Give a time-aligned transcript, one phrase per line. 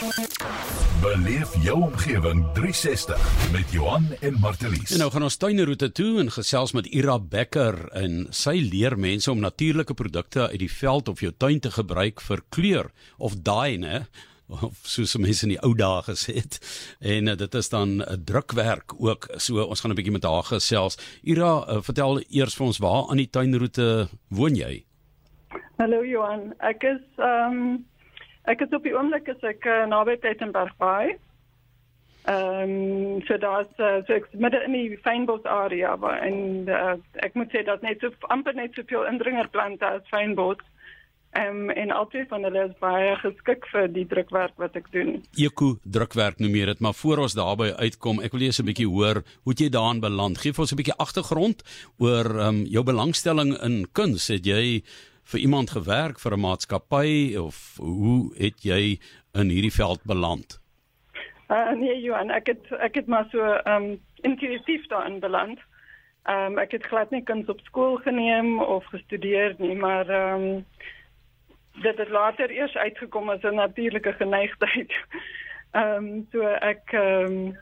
[0.00, 4.92] Beleef jou omgewing 360 met Johan en Martelies.
[4.92, 9.28] En nou gaan ons tuineroete toe en gesels met Ira Becker en sy leer mense
[9.30, 13.76] om natuurlike produkte uit die veld of jou tuin te gebruik vir kleur of dye,
[13.76, 14.06] né?
[14.48, 16.56] of soos mense in die ou dae gesê het.
[17.04, 19.28] En uh, dit is dan 'n uh, drukwerk ook.
[19.36, 20.96] So ons gaan 'n bietjie met haar gesels.
[21.22, 24.84] Ira, uh, vertel eers vir ons waar aan die tuinroete woon jy?
[25.76, 27.90] Hallo Johan, ek is ehm um,
[28.44, 31.18] ek is op die oomblik is ek uh, naby Plettenberg Bay.
[32.28, 32.70] Ehm
[33.16, 37.34] um, so daar's uh, so ek met in die fynbos area waar en uh, ek
[37.34, 40.60] moet sê dat net so amper net so veel indringerplante as fynbos.
[41.30, 45.22] Ehm um, en altyd van hulle is baie geskik vir die drukwerk wat ek doen.
[45.38, 48.88] Eko drukwerk noem jy dit, maar voor ons daarby uitkom, ek wil eers 'n bietjie
[48.90, 50.38] hoor hoe jy daarin beland.
[50.38, 51.62] Geef ons 'n bietjie agtergrond
[51.98, 54.28] oor ehm um, jou belangstelling in kuns.
[54.28, 54.82] Het jy
[55.30, 58.98] vir iemand gewerk vir 'n maatskappy of hoe het jy
[59.32, 60.60] in hierdie veld beland?
[61.48, 65.58] Uh, nee, Johan, ek het ek het maar so ehm um, intuïtief daarin beland.
[66.22, 70.42] Ehm um, ek het glad nie kuns op skool geneem of gestudeer nie, maar ehm
[70.42, 70.64] um,
[71.82, 74.92] dit het later eers uitgekom as 'n natuurlike geneigtheid.
[75.70, 77.56] Ehm um, so ek ehm um,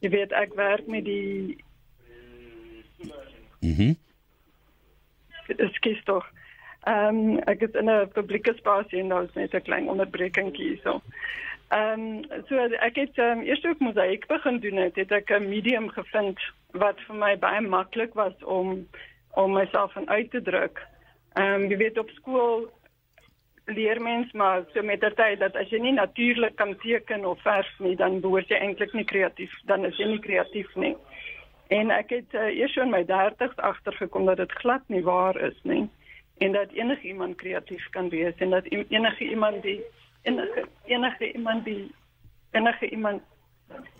[0.00, 1.64] jy weet ek werk met die
[3.60, 3.82] Mhm.
[3.82, 3.96] Mm
[5.56, 6.26] Ekskuus tog.
[6.86, 10.68] Ehm um, ek is in 'n publieke spasie en daar is net 'n klein onderbrekingkie
[10.68, 11.00] hierso.
[11.68, 15.48] Ehm um, so ek het um, eers ook mosaïek begin doen het, het ek 'n
[15.48, 16.38] medium gevind
[16.72, 18.88] wat vir my baie maklik was om
[19.34, 20.86] om myself aan uit te druk.
[21.34, 22.70] Ehm um, jy weet op skool
[23.66, 27.42] leer mens maar so met die tyd dat as jy nie natuurlik kan teken of
[27.42, 30.96] verf nie, dan behoort jy eintlik nie kreatief, dan is jy nie kreatief nie.
[31.68, 35.60] En ek het uh, eers in my 30's agtergekom dat dit glad nie waar is
[35.62, 35.88] nie
[36.38, 39.84] en dat enige iemand kreatief kan wees en dat enige iemand die
[40.22, 41.94] enige enige iemand die
[42.50, 43.22] enige iemand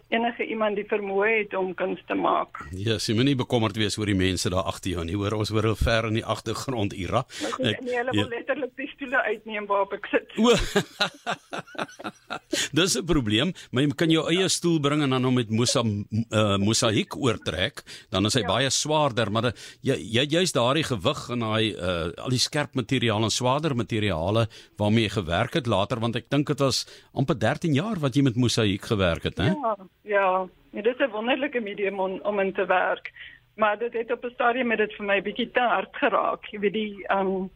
[0.08, 2.62] enige iemand die vermoë het om kuns te maak.
[2.72, 5.16] Ja, yes, jy moenie bekommerd wees oor die mense daar agter jou nie.
[5.18, 7.24] Hoor, ons hoor hulle ver in die agtergrond, Ira.
[7.44, 8.28] Ek nee, hulle wil ja.
[8.38, 10.26] letterlik die stoele uitneem waarop ek sit.
[12.78, 15.82] Dis 'n probleem, maar jy kan jou eie stoel bring en dan hom met mosa
[15.84, 18.48] uh, mosaïek oortrek, dan is hy ja.
[18.48, 19.52] baie swaarder, maar
[19.84, 24.48] jy jy jy's daardie gewig en daai uh, al die skerp materiaal en swaarder materiale
[24.80, 28.22] waarmee jy gewerk het later want ek dink dit was amper 13 jaar wat jy
[28.22, 29.52] met mosaïek gewerk het, hè?
[29.52, 29.76] Ja.
[30.02, 33.12] Ja, dit is 'n wonderlike medium om om in te werk.
[33.54, 36.44] Maar dit het op 'n stadium met dit vir my bietjie te hard geraak.
[36.46, 37.50] Jy weet die ehm um,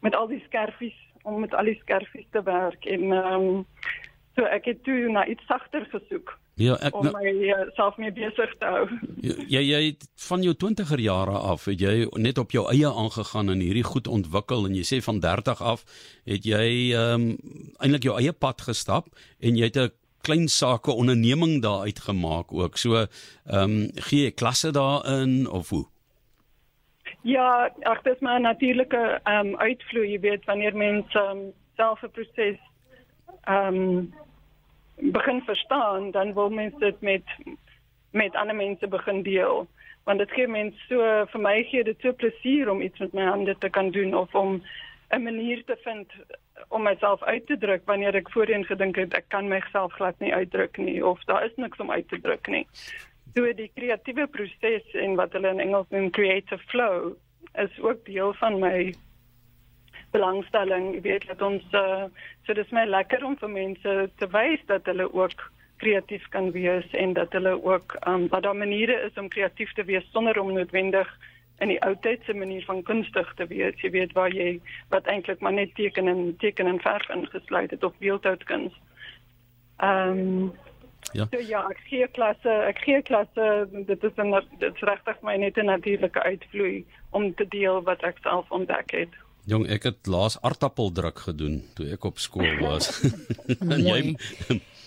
[0.00, 3.66] met al die skerfies om met al die skerfies te werk en ehm um,
[4.36, 6.38] so ek het toe na iets sagter gesoek.
[6.58, 8.86] Ja, ek om my uh, self mee besig te hou.
[9.22, 13.52] Ja, jy het van jou 20er jare af het jy net op jou eie aangegaan
[13.54, 15.84] en hierdie goed ontwikkel en jy sê van 30 af
[16.26, 16.66] het jy
[16.98, 19.06] ehm um, eintlik jou eie pad gestap
[19.38, 22.76] en jy het 'n klein sake onderneming daar uitgemaak ook.
[22.76, 25.86] So ehm um, gee jy klasse daarin of hoe?
[27.22, 31.52] Ja, ag dit is maar 'n natuurlike ehm um, uitvloei, jy weet wanneer mense um,
[31.76, 32.58] self 'n proses
[33.44, 34.14] ehm um,
[34.96, 37.24] begin verstaan, dan wil mense dit met
[38.10, 39.66] met ander mense begin deel.
[40.04, 43.24] Want dit gee mense so vir my gee dit so plesier om iets met my
[43.24, 44.62] hande te kan doen of om
[45.10, 46.08] 'n manier te vind
[46.68, 50.34] om myself uit te druk wanneer ek voorheen gedink het ek kan myself glad nie
[50.34, 52.64] uitdruk nie of daar is niks om uit te druk nie.
[53.34, 57.12] So die kreatiewe proses en wat hulle in Engels noem creative flow
[57.54, 58.94] is ook deel van my
[60.12, 60.94] belangstelling.
[60.98, 62.08] Ek weet dat ons uh,
[62.46, 65.48] so dis my lekker om vir mense te wys dat hulle ook
[65.78, 69.84] kreatief kan wees en dat hulle ook um, dat daar maniere is om kreatief te
[69.84, 71.10] wees sonder om noodwendig
[71.58, 74.60] in die ou tyd se manier van kunstig te wees, jy weet waar jy
[74.94, 78.74] wat eintlik maar net teken en teken en verf ingesluit het of beeldhoudskuns.
[79.76, 80.52] Ehm um,
[81.12, 81.26] ja.
[81.30, 85.36] So ja, ek gee klasse, ek gee klasse, dit is 'n dit is regtig my
[85.36, 89.14] net 'n natuurlike uitvloei om te deel wat ek self ontdek het.
[89.48, 93.00] Jong, ek het laas aardappeldruk gedoen toe ek op skool was.
[93.88, 94.14] jy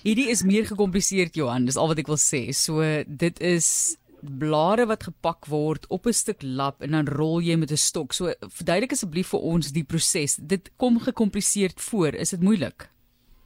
[0.01, 2.49] Hierdie is meer gekompliseerd Johan, dis al wat ek wil sê.
[2.57, 7.55] So dit is blare wat gepak word op 'n stuk lap en dan rol jy
[7.55, 8.13] met 'n stok.
[8.13, 10.35] So verduidelik asseblief vir ons die proses.
[10.35, 12.13] Dit kom gekompliseerd voor.
[12.13, 12.89] Is dit moeilik?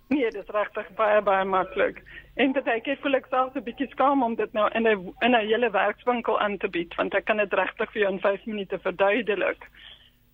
[0.07, 2.03] Nee, dit is regtig baie baie maklik.
[2.35, 5.35] En dit ek voel ek self 'n bietjie skaam om dit nou in 'n in
[5.35, 8.45] 'n hele werkswinkel aan te bied want ek kan dit regtig vir jou in 5
[8.45, 9.69] minute verduidelik.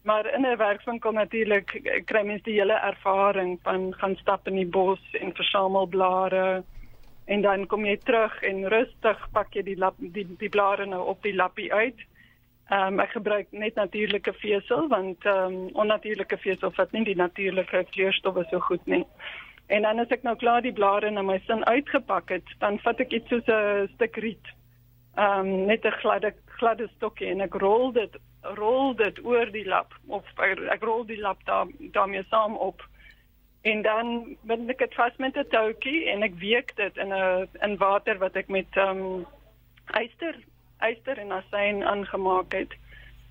[0.04, 4.66] Maar in 'n werkswinkel natuurlik kry mens die hele ervaring van gaan stap in die
[4.66, 6.64] bos en versamel blare
[7.31, 11.04] en dan kom jy terug en rustig pak jy die lap, die die blare nou
[11.13, 12.00] op die lappie uit.
[12.72, 17.19] Ehm um, ek gebruik net natuurlike vesel want ehm um, onnatuurlike vesel vat nie die
[17.19, 19.06] natuurlike kleurstowwe so goed nie.
[19.72, 23.00] En dan as ek nou klaar die blare na my sin uitgepak het, dan vat
[23.00, 24.51] ek iets soos 'n stuk riet.
[25.16, 28.19] Ehm um, net 'n gladde gladde stokkie en ek rol dit
[28.60, 32.83] rol dit oor die lap of ek rol die lap daar daarmee saam op.
[33.62, 37.48] En dan bind ek dit vas met 'n toukie en ek week dit in 'n
[37.62, 39.25] in water wat ek met ehm um,
[40.02, 40.36] yster
[40.80, 42.74] yster en asyn aangemaak het.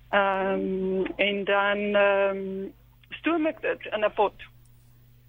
[0.09, 2.73] Ehm um, en dan ehm um,
[3.09, 4.33] stoom ek dit in 'n pot.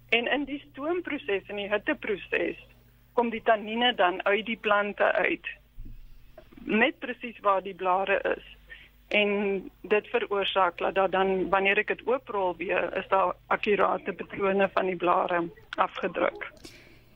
[0.09, 2.57] En in die stoomproses en die hitteproses
[3.13, 5.47] kom die tannine dan uit die plante uit.
[6.63, 8.45] Net presies waar die blare is.
[9.13, 9.29] En
[9.81, 14.97] dit veroorsaak dat dan wanneer ek dit ooprol weer, is daar akkurate patrone van die
[14.97, 15.43] blare
[15.77, 16.49] afgedruk.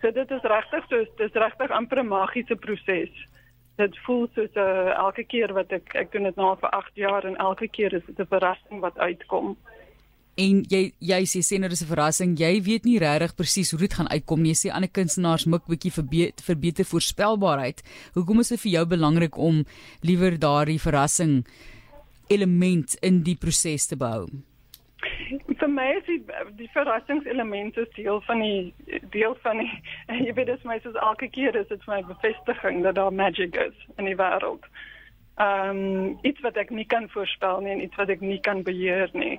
[0.02, 3.28] So dit is regtig so dis regtig amper 'n magiese proses
[3.78, 7.28] dit voel soos uh, elke keer wat ek ek doen dit nou vir 8 jaar
[7.30, 9.56] en elke keer is dit 'n verrassing wat uitkom.
[10.38, 12.38] En jy jy sê sê nou dis 'n verrassing.
[12.40, 14.54] Jy weet nie regtig presies hoe dit gaan uitkom nie.
[14.54, 16.06] Jy sê ander kunstenaars mik bietjie vir
[16.48, 17.84] vir beter voorspelbaarheid.
[18.14, 19.66] Hoekom is dit vir jou belangrik om
[20.02, 21.46] liewer daardie verrassing
[22.28, 24.28] element in die proses te behou?
[25.60, 26.20] vir my is die,
[26.60, 28.74] die verrassingselemente deel van die
[29.12, 29.72] deel van die
[30.26, 33.58] jy weet dit is my soos elke keer is dit my bevestiging dat daar magic
[33.62, 34.68] is in die wêreld.
[35.38, 38.64] Ehm um, iets wat ek nie kan voorspel nie en iets wat ek nie kan
[38.64, 39.36] beheer nie.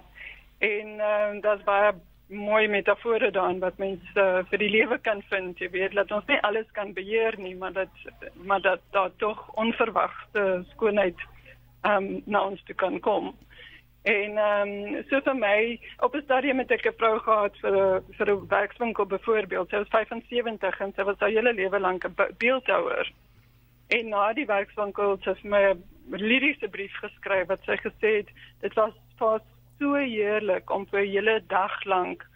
[0.58, 1.94] En ehm um, daar's baie
[2.28, 5.58] mooi metafore daarin wat mense uh, vir die lewe kan vind.
[5.58, 8.06] Jy weet dat ons nie alles kan beheer nie, maar dat
[8.44, 11.26] maar dat daar tog onverwagte skoonheid
[11.82, 13.34] um, na ons toe kan kom.
[14.02, 17.74] En ehm um, so vir my op 'n stadium het ek 'n vrou gehad vir
[17.76, 19.68] 'n vir 'n werkswinkel byvoorbeeld.
[19.68, 23.12] Sy was 75 en sy was haar hele lewe lank 'n beeldhouer.
[23.88, 25.82] En na die werkswinkel het sy vir my 'n
[26.16, 28.28] liriese brief geskryf wat sy gesê het
[28.60, 29.42] dit was vas
[29.78, 32.26] so heerlik om vir 'n hele dag lank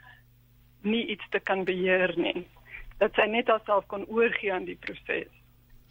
[0.83, 2.47] nie iets te kan beheer nie.
[2.99, 5.33] Dat sy net haarself kon oorgee aan die proses.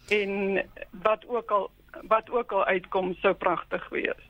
[0.09, 1.71] En wat ook al
[2.07, 4.21] wat ook al uitkom sou pragtig wees.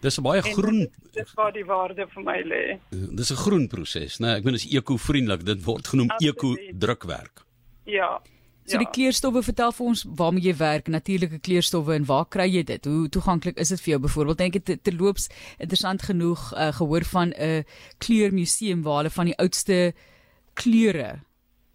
[0.00, 2.78] Dis 'n baie groen Dis waar die waarde vir my lê.
[2.90, 4.26] Dis 'n groen proses, né?
[4.26, 5.44] Nee, ek bedoel dis ekovriendelik.
[5.44, 7.44] Dit word genoem eko-drukwerk.
[7.84, 8.20] Ja.
[8.64, 12.62] So die kleurstowwe vertel vir ons waarmee jy werk, natuurlike kleurstowwe en waar kry jy
[12.62, 12.84] dit?
[12.84, 14.00] Hoe toeganklik is dit vir jou?
[14.00, 15.26] Byvoorbeeld dink ek dit terloops
[15.58, 17.64] interessant genoeg uh, gehoor van 'n
[17.98, 19.92] kleurmuseum waar hulle van die oudste
[20.54, 21.20] kleure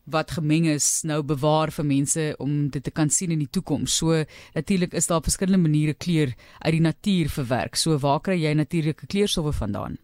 [0.05, 3.97] wat gemeng is nou bewaar vir mense om dit te kan sien in die toekoms.
[3.97, 4.23] So
[4.53, 7.75] natuurlik is daar verskillende maniere kleur uit die natuur verwerk.
[7.75, 9.97] So waar kry jy natuurlike kleurstowwe vandaan?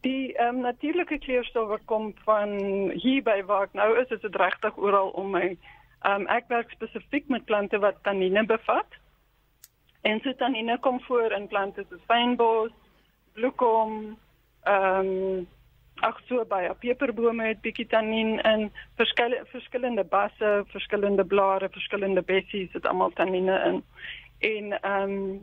[0.00, 2.56] Die ehm um, natuurlike kleurstowwe kom van
[3.02, 5.56] hier by ek nou is dit regtig oral om my.
[6.00, 8.98] Ehm um, ek werk spesifiek met plante wat tannine bevat.
[10.02, 12.72] En so tannine kom voor in plante soos fynbos,
[13.34, 14.16] bloekom,
[14.64, 15.48] ehm um,
[16.00, 22.72] ag so baie peperbome het bietjie tannien in verskillende verskillende basse, verskillende blare, verskillende bessies
[22.72, 23.82] het almal tannine in.
[24.40, 25.40] En ehm um,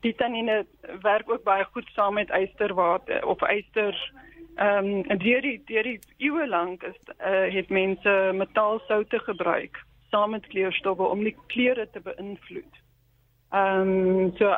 [0.00, 0.66] die tannine
[1.02, 4.12] werk ook baie goed saam met ysterwater of yster
[4.54, 9.84] ehm um, en deur die deur die eeue lank is uh, het mense metaalsoute gebruik
[10.10, 12.82] saam met kleurstowwe om die kleure te beïnvloed.
[13.50, 14.54] Ehm um, so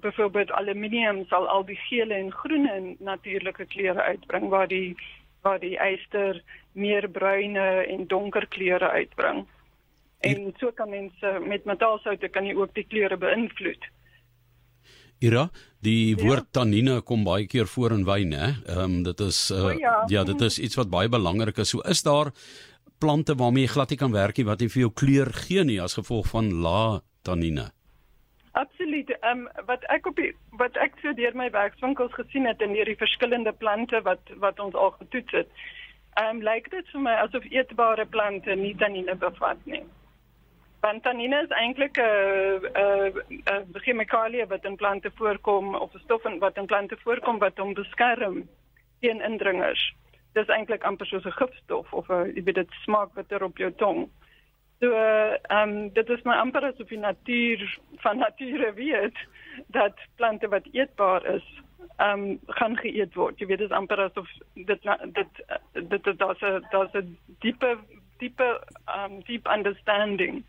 [0.00, 4.96] byvoorbeeld aluminium sal al die gele en groene natuurlike kleure uitbring waar die
[5.46, 6.42] waar die yster
[6.72, 9.46] meer bruine en donker kleure uitbring.
[10.26, 13.86] En so kan mense met metaalsoute kan jy ook die kleure beïnvloed.
[15.22, 15.48] Ira,
[15.82, 16.22] die ja.
[16.22, 18.50] woord tannine kom baie keer voor in wyn, hè?
[18.66, 19.94] Ehm um, dit is uh, oh, ja.
[20.10, 21.74] ja, dit is iets wat baie belangrik is.
[21.74, 22.32] So is daar
[22.98, 25.80] plante waarmee jy glad nie kan werk nie wat nie vir jou kleur gee nie
[25.82, 27.70] as gevolg van lae tannine.
[28.58, 29.10] Absoluut.
[29.18, 32.72] Ehm um, wat ek op die, wat ek so deur my werkswinkels gesien het en
[32.74, 35.52] deur die verskillende plante wat wat ons al getoets het.
[36.18, 39.84] Ehm um, lyk dit vir my asof eetbare plante nie tannine bevat nie.
[40.82, 43.22] Want tannine is eintlik 'n 'n
[43.54, 47.74] 'n chemikalie wat in plante voorkom of 'n stof wat in plante voorkom wat hom
[47.74, 48.48] beskerm
[49.00, 49.94] teen indringers.
[50.32, 53.56] Dit is eintlik amper soos 'n gifstof of 'n jy weet dit smaak bitter op
[53.58, 54.08] jou tong.
[54.80, 57.62] So ehm um, dit is my amper asof die natuur
[58.02, 59.16] van nature weet
[59.74, 61.46] dat plante wat eetbaar is,
[61.96, 63.38] ehm um, gaan geëet word.
[63.38, 65.40] Jy weet dit is amper asof dit dit
[65.72, 67.78] dit dit daar's 'n daar's 'n diepe
[68.18, 68.48] diepe
[68.86, 70.44] ehm um, deep understanding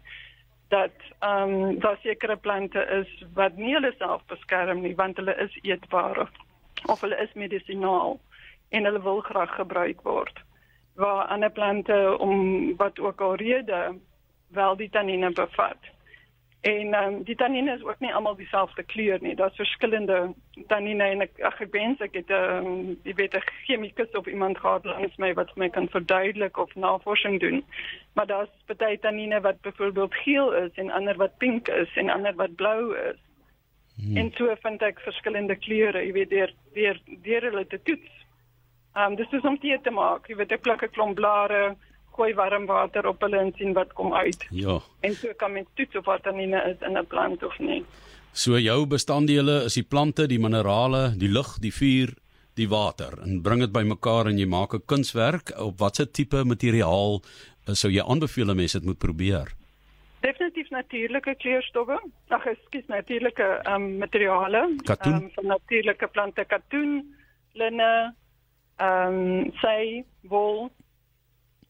[0.67, 5.35] dat ehm um, daar sekere plante is wat nie hulle self beskerm nie want hulle
[5.35, 6.29] is eetbaar of,
[6.85, 8.19] of hulle is medisinaal
[8.69, 10.43] en hulle wil graag gebruik word.
[10.93, 13.97] Waar ander plante om wat ook al rede
[14.51, 15.77] wel die tannine bevat.
[16.61, 19.35] En ehm um, die tannine is ook nie almal dieselfde kleur nie.
[19.35, 20.33] Daar's verskillende
[20.67, 24.27] tannine en ek ag ek wens ek het 'n um, jy weet 'n chemikus of
[24.27, 27.63] iemand gehad langs my wat my kan verduidelik of navorsing doen.
[28.13, 32.35] Maar daar's baie tannine wat byvoorbeeld geel is en ander wat pink is en ander
[32.35, 33.19] wat blou is.
[33.95, 34.17] Hmm.
[34.17, 38.11] En so vind ek verskillende kleure, jy weet deur deur deur hulle te toets.
[38.95, 40.27] Ehm um, dis is om dit te maak.
[40.27, 41.75] Jy weet ek pluk 'n klomp blare
[42.19, 44.45] gooi warm water op hulle en sien wat kom uit.
[44.51, 44.79] Ja.
[45.07, 47.83] En so kan mens toets of wat tannine is in 'n plant of nie.
[48.33, 52.13] So jou bestanddele is die plante, die minerale, die lug, die vuur,
[52.59, 57.21] die water en bring dit bymekaar en jy maak 'n kunswerk op watter tipe materiaal
[57.21, 59.53] uh, sou jy aanbeveel mense dit moet probeer?
[60.19, 61.99] Definitief natuurlike kleurstowwe.
[62.27, 64.75] Ag, ekskuus, natuurlike ehm um, materiale.
[64.83, 65.13] Katoen?
[65.13, 67.15] Um, van natuurlike plante, katoen,
[67.53, 68.15] linne,
[68.77, 70.69] ehm um, sy, wol,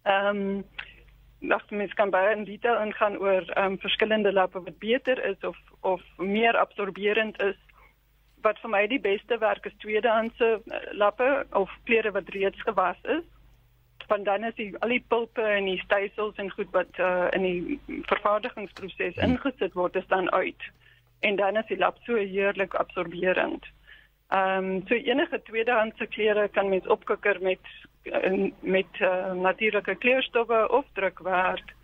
[0.09, 0.63] ehm um,
[1.39, 5.39] dacht mens kan baie in detail ingaan oor ehm um, verskillende lappe wat beter is
[5.47, 7.57] of of meer absorberend is.
[8.41, 12.97] Wat vir my die beste werk is tweedehandse eh, lappe of klere wat reeds gewas
[13.03, 13.23] is.
[14.07, 17.43] Want dan is die al die pulpe en die stysels en goed wat uh, in
[17.43, 17.79] die
[18.11, 19.23] vervaardigingsproses hmm.
[19.29, 20.69] ingesit word is dan uit.
[21.19, 23.67] En dan is die lap so heerlik absorberend.
[24.29, 27.73] Ehm um, so enige tweedehandse klere kan mens opkikker met
[28.59, 31.75] met uh, natuurlike kleurstowwe of drukwerk.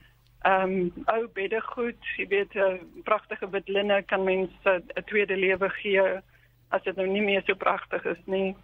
[0.45, 5.37] Ehm um, ou beddegoed, jy weet uh, pragtige wit linne kan mense 'n uh, tweede
[5.37, 6.21] lewe gee
[6.69, 8.55] as dit nou nie meer so pragtig is nie.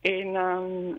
[0.00, 0.98] En ehm um,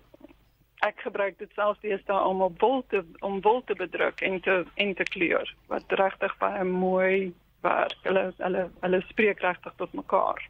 [0.86, 4.66] ek gebruik dit selfs deesdae om op wol te om wol te bedruk en te
[4.76, 7.34] en te kleur wat regtig baie mooi
[7.66, 7.98] werk.
[8.04, 10.44] Hulle hulle hulle spreek regtig tot mekaar.